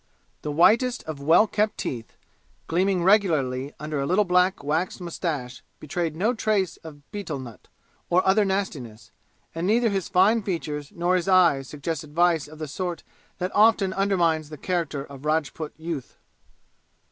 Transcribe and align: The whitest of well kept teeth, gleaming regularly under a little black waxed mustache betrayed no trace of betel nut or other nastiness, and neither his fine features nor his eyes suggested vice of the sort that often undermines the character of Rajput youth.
The 0.41 0.51
whitest 0.51 1.03
of 1.03 1.21
well 1.21 1.45
kept 1.45 1.77
teeth, 1.77 2.17
gleaming 2.65 3.03
regularly 3.03 3.71
under 3.79 3.99
a 4.01 4.07
little 4.07 4.23
black 4.25 4.63
waxed 4.63 4.99
mustache 4.99 5.61
betrayed 5.79 6.15
no 6.15 6.33
trace 6.33 6.77
of 6.77 7.03
betel 7.11 7.37
nut 7.37 7.67
or 8.09 8.25
other 8.27 8.43
nastiness, 8.43 9.11
and 9.53 9.67
neither 9.67 9.89
his 9.89 10.09
fine 10.09 10.41
features 10.41 10.91
nor 10.95 11.15
his 11.17 11.27
eyes 11.27 11.67
suggested 11.69 12.15
vice 12.15 12.47
of 12.47 12.57
the 12.57 12.67
sort 12.67 13.03
that 13.37 13.53
often 13.53 13.93
undermines 13.93 14.49
the 14.49 14.57
character 14.57 15.03
of 15.03 15.23
Rajput 15.23 15.73
youth. 15.77 16.17